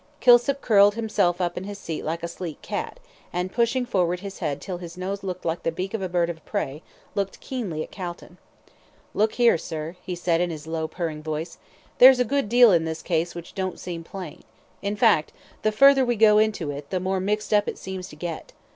Kilsip 0.19 0.61
curled 0.61 0.95
himself 0.95 1.39
up 1.39 1.59
in 1.59 1.65
his 1.65 1.77
seat 1.77 2.03
like 2.03 2.23
a 2.23 2.27
sleek 2.27 2.59
cat, 2.63 2.99
and 3.31 3.51
pushing 3.53 3.85
forward 3.85 4.21
his 4.21 4.39
head 4.39 4.59
till 4.59 4.79
his 4.79 4.97
nose 4.97 5.21
looked 5.21 5.45
like 5.45 5.61
the 5.61 5.71
beak 5.71 5.93
of 5.93 6.01
a 6.01 6.09
bird 6.09 6.27
of 6.27 6.43
prey, 6.43 6.81
looked 7.13 7.39
keenly 7.39 7.83
at 7.83 7.91
Calton. 7.91 8.39
"Look 9.13 9.33
here, 9.35 9.59
sir," 9.59 9.95
he 10.03 10.15
said, 10.15 10.41
in 10.41 10.49
his 10.49 10.65
low, 10.65 10.87
purring 10.87 11.21
voice, 11.21 11.59
"there's 11.99 12.19
a 12.19 12.25
good 12.25 12.49
deal 12.49 12.71
in 12.71 12.83
this 12.85 13.03
case 13.03 13.35
which 13.35 13.53
don't 13.53 13.79
seem 13.79 14.03
plain 14.03 14.41
in 14.81 14.95
fact, 14.95 15.33
the 15.61 15.71
further 15.71 16.03
we 16.03 16.15
go 16.15 16.39
into 16.39 16.71
it, 16.71 16.89
the 16.89 16.99
more 16.99 17.19
mixed 17.19 17.53
up 17.53 17.67
it 17.67 17.77
seems 17.77 18.07
to 18.07 18.15
get. 18.15 18.53